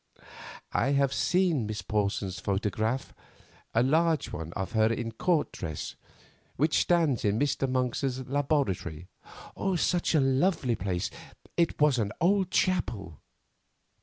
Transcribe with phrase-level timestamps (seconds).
[0.73, 3.13] "I have seen Miss Porson's photograph,
[3.75, 5.95] a large one of her in Court dress,
[6.55, 7.69] which stands in Mr.
[7.69, 9.09] Monk's laboratory
[9.75, 11.11] (such a lovely place,
[11.55, 13.21] it was an old chapel).